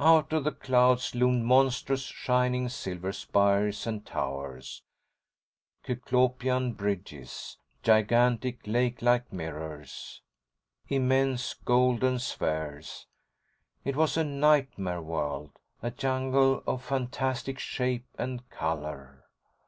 [0.00, 4.82] Out of the clouds loomed monstrous, shining, silver spires and towers,
[5.86, 10.20] Cyclopean bridges, gigantic lake like mirrors,
[10.88, 13.06] immense golden spheres.
[13.84, 19.26] It was a nightmare world, a jungle of fantastic shape and color.